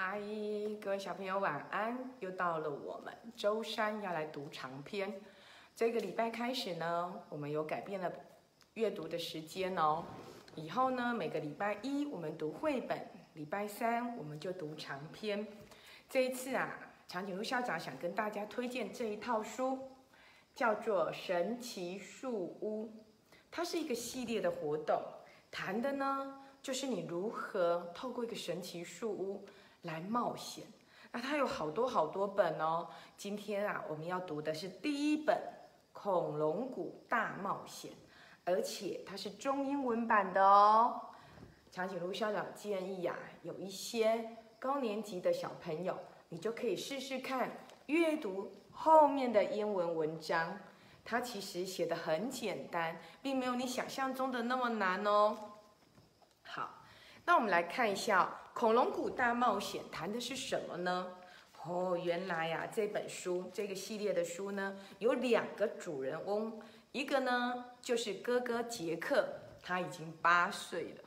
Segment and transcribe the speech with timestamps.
[0.00, 0.20] 嗨，
[0.80, 1.98] 各位小朋友晚安！
[2.20, 5.12] 又到了我们周三要来读长篇。
[5.74, 8.08] 这个礼拜开始呢，我们有改变了
[8.74, 10.04] 阅读的时间哦。
[10.54, 15.44] 以后呢，每个礼拜一我们读绘本，礼拜三我们就读长篇。
[16.08, 16.78] 这一次啊，
[17.08, 19.80] 长颈鹿校长想跟大家推荐这一套书，
[20.54, 22.86] 叫做《神奇树屋》。
[23.50, 25.02] 它是一个系列的活动，
[25.50, 29.44] 谈的呢就是你如何透过一个神奇树屋。
[29.82, 30.64] 来冒险，
[31.12, 32.88] 那它有好多好多本哦。
[33.16, 35.36] 今天啊，我们要读的是第一本
[35.92, 37.92] 《恐龙谷大冒险》，
[38.44, 41.00] 而且它是中英文版的哦。
[41.70, 45.96] 长颈鹿校长建议呀，有一些高年级的小朋友，
[46.28, 47.50] 你就可以试试看
[47.86, 50.58] 阅读后面的英文文章。
[51.04, 55.38] 它其实写的很简单，并没有你想象中的那么难哦。
[56.42, 56.82] 好，
[57.24, 58.28] 那我们来看一下。
[58.58, 61.12] 恐龙谷大冒险谈的是什么呢？
[61.64, 69.28] 哦，原来呀，这本书这个系列的书呢，有两个主人翁，一个呢就是哥哥杰克，
[69.62, 71.04] 他已经八岁了；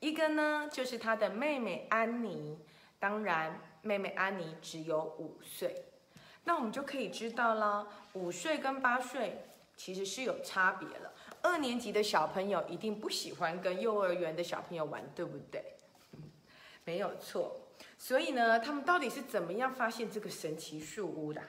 [0.00, 2.58] 一个呢就是他的妹妹安妮，
[2.98, 5.84] 当然妹妹安妮只有五岁。
[6.44, 9.38] 那我们就可以知道了，五岁跟八岁
[9.76, 11.12] 其实是有差别了。
[11.42, 15.62] 二年级的小朋友一定不喜欢跟幼儿园的小朋友玩，对不对？
[16.84, 21.40] 没有错，所以呢，他们到底是怎么样发现这个神奇树屋的？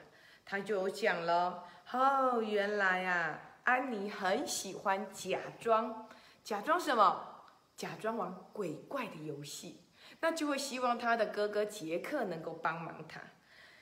[0.44, 6.08] 他就讲了，哦，原来啊，安妮很喜欢假装，
[6.42, 7.34] 假装什么？
[7.76, 9.82] 假装玩鬼怪的游戏，
[10.20, 13.20] 那就会希望他的哥哥杰克能够帮忙他。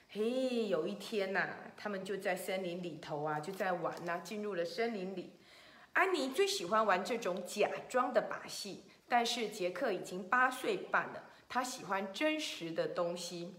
[0.09, 5.39] 嘿，有一天呐，他们就在森林里头啊，就在玩呐，进入了森林里。
[5.93, 11.23] 安妮最喜欢玩这种假装的把戏，但是杰克已经八岁半了。
[11.55, 13.55] 他喜欢真实的东西，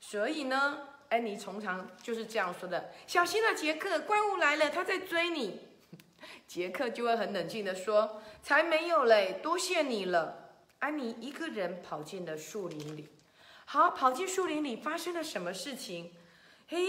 [0.00, 5.68] 所以呢，安妮通常就是这样说的：“小心了，杰克，怪物来了，他在追你。
[6.48, 13.10] ”杰克就会很冷静的说：“才没有嘞，多谢你了。”安妮一个人跑进了树林里。
[13.66, 16.14] 好，跑进树林里，发生了什么事情？
[16.68, 16.86] 嘿，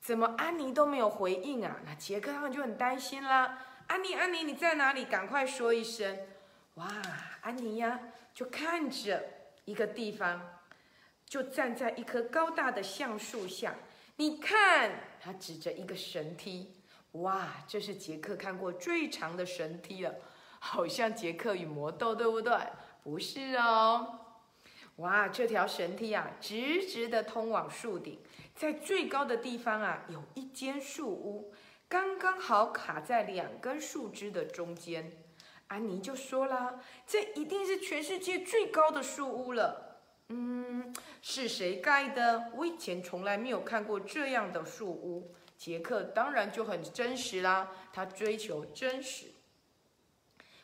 [0.00, 1.80] 怎么安妮都没有回应啊？
[1.84, 3.58] 那杰克他们就很担心啦。
[3.88, 5.04] 安妮，安妮，你在哪里？
[5.04, 6.16] 赶快说一声！
[6.74, 6.86] 哇，
[7.40, 7.98] 安妮呀！
[8.36, 9.24] 就看着
[9.64, 10.60] 一个地方，
[11.24, 13.74] 就站在一棵高大的橡树下。
[14.16, 16.70] 你看，他指着一个神梯。
[17.12, 20.14] 哇，这是杰克看过最长的神梯了，
[20.58, 22.54] 好像杰克与魔豆，对不对？
[23.02, 24.20] 不是哦。
[24.96, 28.20] 哇，这条神梯啊，直直的通往树顶，
[28.54, 31.54] 在最高的地方啊，有一间树屋，
[31.88, 35.10] 刚刚好卡在两根树枝的中间。
[35.68, 39.98] 安妮就说啦：“这一定是全世界最高的树屋了。
[40.28, 42.52] 嗯，是谁盖的？
[42.54, 45.34] 我以前从来没有看过这样的树屋。
[45.56, 49.26] 杰克当然就很真实啦，他追求真实。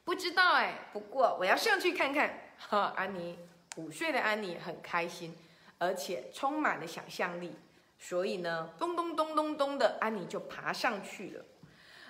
[0.05, 2.55] 不知道哎，不过我要上去看看。
[2.59, 3.39] 哈，安妮
[3.77, 5.35] 五岁的安妮很开心，
[5.79, 7.57] 而且充满了想象力，
[7.99, 11.45] 所以呢，咚咚咚咚咚的，安妮就爬上去了。”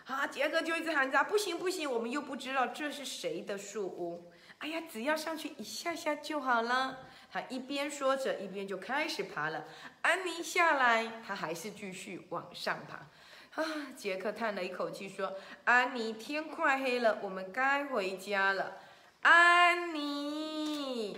[0.06, 4.30] 啊，杰克就一直喊着：“不行不行，我们又不知道这是谁的树屋。
[4.58, 6.98] 哎呀，只要上去一下下就好了。”
[7.32, 9.64] 他一边说着，一边就开始爬了。
[10.02, 13.62] 安妮下来，他还是继续往上爬。
[13.62, 13.64] 啊，
[13.96, 18.78] 杰克叹了一口气说：“安妮，天快黑了，我们该回家了。”
[19.22, 21.16] 安妮。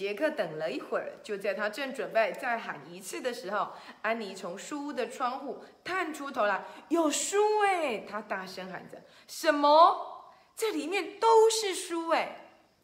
[0.00, 10.32] 杰克等了一会儿，就在他正准备再喊一次的时候，安妮从书屋的窗户探出头来：“有书哎！”他大声喊着：“什么？
[10.56, 12.34] 这里面都是书哎！”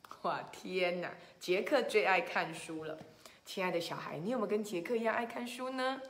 [0.21, 1.11] 哇，天哪！
[1.41, 2.99] 杰克最爱看书了。
[3.47, 6.03] 亲爱的小孩，你有没有跟杰克一样爱看书呢？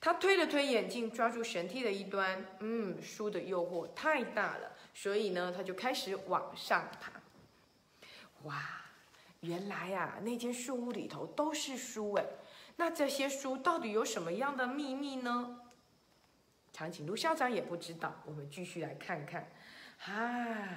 [0.00, 2.42] 他推了推眼镜，抓住绳梯的一端。
[2.60, 7.12] 嗯，书的诱惑太大了，所以呢，他就开始往上爬。
[8.44, 8.54] 哇！
[9.40, 12.24] 原来呀，那间树屋里头都是书哎，
[12.76, 15.60] 那这些书到底有什么样的秘密呢？
[16.72, 18.12] 长颈鹿校长也不知道。
[18.24, 19.50] 我们继续来看看，
[20.06, 20.68] 啊，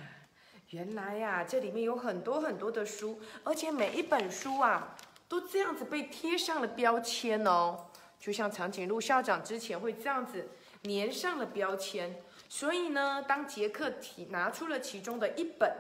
[0.70, 4.96] 原来呀，这里面有很多很多的书，而且每一本书啊，
[5.28, 7.88] 都这样子被贴上了标签哦，
[8.20, 10.50] 就像长颈鹿校长之前会这样子
[10.84, 12.22] 粘上了标签。
[12.48, 15.76] 所以呢，当杰克提拿出了其中的一本。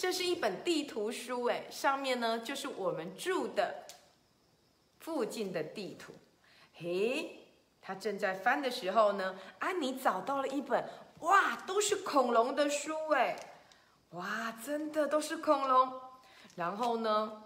[0.00, 3.82] 这是一本地图书，哎，上面呢就是我们住的
[5.00, 6.12] 附近的地图。
[6.74, 7.48] 嘿，
[7.82, 10.88] 他正在翻的时候呢，安妮找到了一本，
[11.22, 13.36] 哇，都是恐龙的书，哎，
[14.10, 15.08] 哇，真的。
[15.08, 16.00] 都是恐龙。
[16.54, 17.42] 然后呢，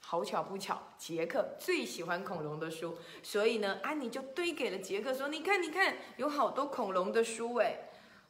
[0.00, 7.76] 好巧不巧，杰克最喜欢恐龙的书，所以呢，安妮就堆给了杰克说：“你看，你看，有好多恐龙的书哎！”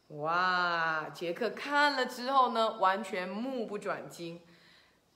[0.08, 4.40] 哇，杰克看了之后呢，完全目不转睛。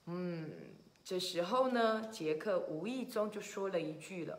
[0.04, 0.50] 嗯，
[1.02, 4.38] 这时候呢，杰克无意中就说了一句了。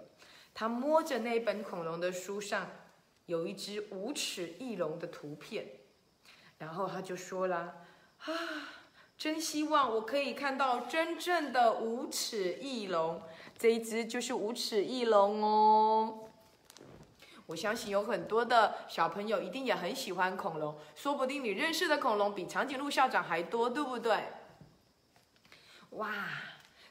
[0.54, 2.70] 他摸着那本恐龙的书上，
[3.26, 5.68] 有一只无齿翼龙的图片，
[6.60, 7.74] 然后他就说了
[8.26, 8.32] ：“啊，
[9.18, 13.24] 真希望我可以看到真正的无齿翼龙，
[13.58, 16.30] 这一只就是无齿翼龙哦。”
[17.46, 24.30] 我相信有很多的小朋友一定也很喜欢恐龙，说不定你认识的恐龙比长颈鹿校长还多，对不对？
[25.92, 26.14] 哇！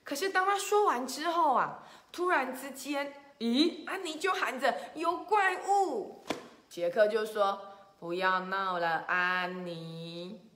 [0.05, 3.15] 可是当他说完之后啊，突然之间。
[3.39, 6.25] 咦，安妮就喊着有怪物，
[6.69, 7.61] 杰克就说
[7.99, 10.49] 不要闹了，安妮。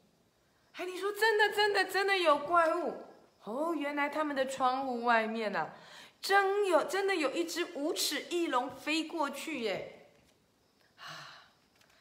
[0.76, 3.02] 安妮说真的，真的，真的有怪物
[3.42, 3.74] 哦！
[3.74, 5.70] 原来他们的窗户外面呢，
[6.20, 10.08] 真有，真的有一只无齿翼龙飞过去耶！
[10.98, 11.52] 啊，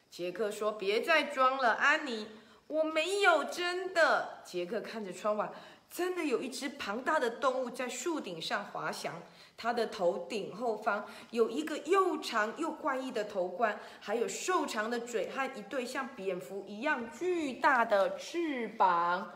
[0.09, 2.27] 杰克说别再装了，安妮，
[2.67, 4.41] 我没有真的。
[4.44, 5.51] 杰克看着窗外，
[5.91, 9.21] 真的有一只庞大的动物在树顶上滑翔。
[9.57, 19.33] 它的头顶后方有一个又长又怪异的头冠，还有瘦长的嘴和一对像蝙蝠一样巨大的翅膀。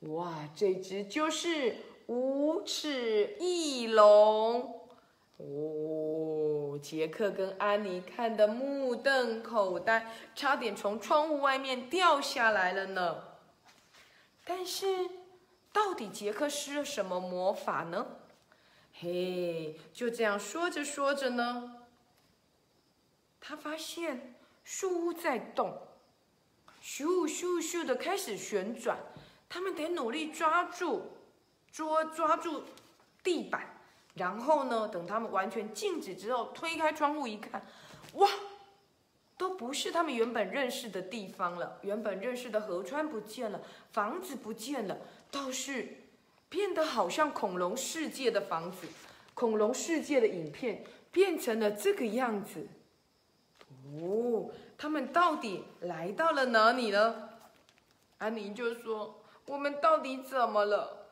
[0.00, 1.76] 哇，这只就是
[2.06, 4.88] 无齿翼龙！
[5.38, 13.24] 哦，杰克跟安妮看得目瞪口呆，差点从窗户外面掉下来了呢。
[14.44, 14.86] 但是，
[15.72, 18.06] 到底杰克施了什么魔法呢？
[18.94, 21.84] 嘿，就这样说着说着呢，
[23.40, 25.76] 他发现树屋在动，
[26.82, 28.96] 咻咻咻的开始旋转，
[29.48, 31.15] 他们得努力抓住，
[31.76, 32.62] 捉抓住
[33.22, 33.76] 地板，
[34.14, 37.66] 然后呢，等他们完全静止之后，推开窗户一看，
[38.14, 38.26] 哇，
[39.36, 43.60] 都不是他们原本认识的地方了，原本认识的河川不见了，
[43.92, 44.96] 房子不见了，
[45.30, 45.98] 倒是。
[46.48, 48.86] 变得好像恐龙世界的房子，
[49.34, 52.68] 恐龙世界的影片变成了这个样子。
[54.00, 57.30] 哦，他们到底来到了哪里呢？
[58.18, 61.05] 安妮就说：“我们到底怎么了？”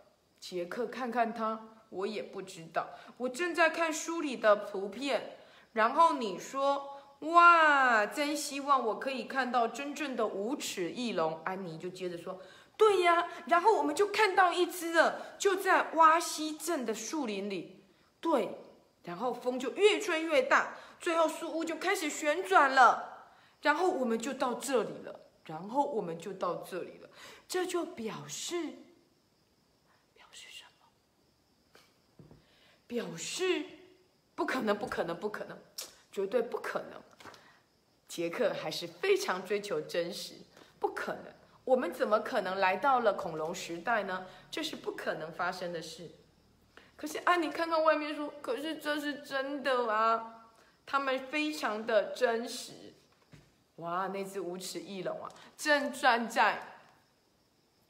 [0.46, 1.58] 杰克看看他，
[1.88, 2.90] 我也不知道。
[3.16, 5.38] 我正在看书里的图片，
[5.72, 7.00] 然后你说
[7.32, 12.42] ：“哇，真希望我可以看到真正的无齿翼龙。”安妮就接着说。
[12.76, 17.82] 对呀，然后我们就看到一只了，就在洼西镇的树林里。
[18.20, 18.58] 对，
[19.04, 23.30] 然后风就越吹越大，最后树屋就开始旋转了，
[23.62, 27.08] 然后我们就到这里了，然后我们就到这里了，
[27.48, 28.60] 这就表示，
[30.14, 30.86] 表示什么？
[32.86, 33.64] 表示
[34.34, 35.58] 不可能，不可能，不可能，
[36.12, 37.02] 绝对不可能。
[38.06, 40.34] 杰克还是非常追求真实，
[40.78, 41.32] 不可能。
[41.64, 44.26] 我们怎么可能来到了恐龙时代呢？
[44.50, 46.10] 这是不可能发生的事。
[46.96, 50.50] 可是啊，你看看外面说：“可是这是真的啊！”
[50.86, 52.92] 他们非常的真实。
[53.76, 56.76] 哇，那只无齿翼龙啊，正站在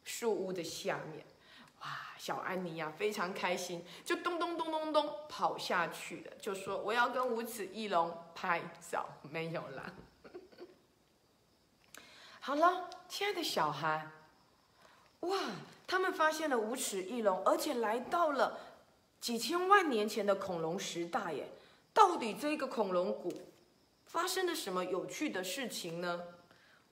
[0.04, 1.26] 树屋的下面。
[2.24, 9.92] 小安妮呀，非常开心，就咚咚咚咚咚跑下去了，就说：“我要跟无齿翼龙拍照。”没有啦。
[12.40, 14.08] 好了，亲爱的小孩，
[15.20, 15.38] 哇！
[15.86, 18.58] 他们发现了无齿翼龙，而且来到了
[19.20, 21.46] 几千万年前的恐龙时代耶！
[21.92, 23.30] 到底这个恐龙谷
[24.06, 26.22] 发生了什么有趣的事情呢？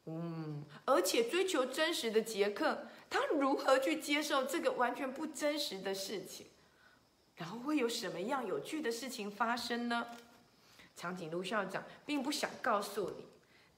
[0.06, 6.46] 嗯，而且追求真实的杰克，他如何去接受这个完全不真实的事情？
[7.36, 10.06] 然后会有什么样有趣的事情发生呢？
[10.96, 13.26] 长颈鹿校长并不想告诉你，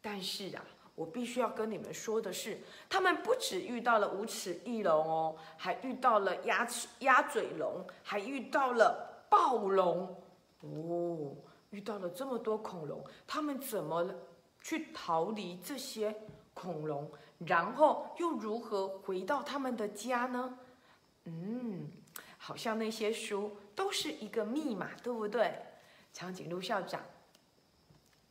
[0.00, 0.64] 但是啊。
[0.96, 2.56] 我必须要跟你们说的是，
[2.88, 10.22] 他们不止遇到了无齿翼龙哦，还遇到了鸭齿鸭嘴龙，还遇到了暴龙
[10.60, 11.34] 哦，
[11.70, 14.08] 遇到了这么多恐龙，他们怎么
[14.64, 16.16] 去逃离这些
[16.54, 17.08] 恐龙，
[17.40, 20.58] 然后又如何回到他们的家呢？
[21.24, 21.90] 嗯，
[22.38, 25.54] 好像那些书都是一个密码，对不对？
[26.14, 27.02] 长颈鹿校长。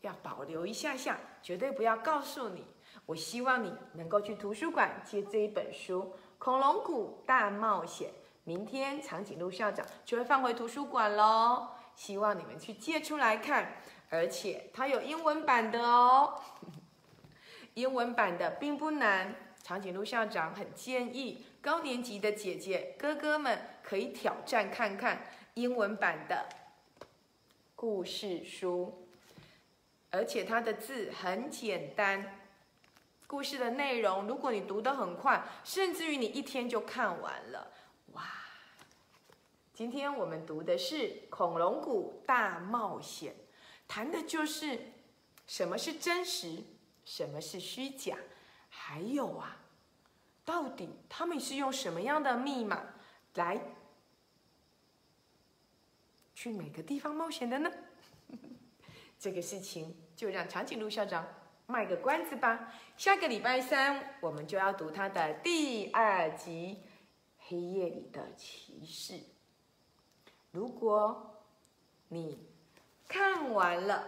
[0.02, 2.66] 要保留一下下，绝对不要告诉你。
[3.06, 6.02] 我希望你能够去图书馆借这一本书
[6.40, 8.10] 《恐龙谷大冒险》。
[8.44, 13.78] 明天长颈鹿校长就会放回图书馆喽，希望你们去借出来看。
[14.13, 16.39] 而且它有英文版的哦，
[17.74, 26.48] 英文版的并不难，长颈鹿校长很建议高年级的姐姐哥哥们可以挑战看看英文版的
[27.75, 29.08] 故事书，
[30.12, 32.39] 而且它的字很简单。
[33.25, 37.72] 故事的内容，如果你读得很快，甚至于你一天就看完了，
[38.12, 38.22] 哇！
[39.74, 40.96] 今天我们读的是
[41.32, 43.34] 《恐龙谷大冒险》，
[43.88, 44.80] 谈的就是
[45.46, 46.63] 什么是真实，
[47.06, 48.18] 什么是虚假。
[48.70, 49.58] 还有啊，
[50.44, 52.84] 到底他们是用什么样的密码
[53.36, 53.62] 来
[56.34, 57.72] 去每个地方冒险的呢？
[59.20, 61.25] 这个事情就让长颈鹿校长
[61.68, 62.74] 卖个关子吧。
[62.98, 66.82] 下个礼拜三我们就要读他的第二集
[67.48, 69.13] 《黑夜里的骑士》。
[70.52, 71.44] 如果
[72.10, 72.40] 你
[73.13, 74.08] 看完了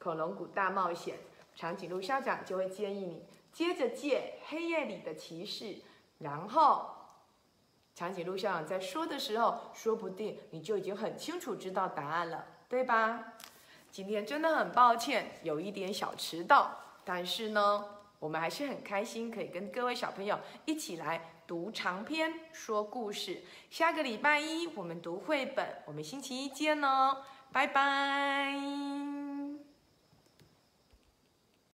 [0.02, 1.16] 《恐龙谷大冒险》，
[1.54, 3.26] 长颈鹿校长就会建议你。
[3.52, 5.64] 接着借《黑夜里的骑士》，
[6.20, 6.88] 然后
[7.94, 13.34] 长颈鹿校长在说的时候，说不定你就已经很清楚知道答案了，对吧？
[13.90, 16.74] 今天真的很抱歉，有一点小迟到，
[17.04, 17.84] 但是呢，
[18.18, 23.42] 我们还是很开心，可以跟各位小朋友一起来读长篇、说故事。
[23.68, 27.18] 下个礼拜一我们读绘本，我们星期一见哦，
[27.52, 29.01] 拜拜。